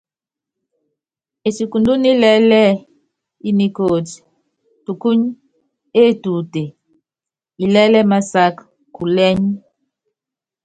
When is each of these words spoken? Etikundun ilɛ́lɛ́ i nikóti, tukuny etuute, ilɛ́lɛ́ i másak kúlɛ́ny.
Etikundun 1.47 2.03
ilɛ́lɛ́ 2.11 2.67
i 3.47 3.49
nikóti, 3.57 4.15
tukuny 4.83 5.23
etuute, 6.01 6.63
ilɛ́lɛ́ 7.63 8.03
i 8.03 8.07
másak 8.11 8.55
kúlɛ́ny. 8.95 9.43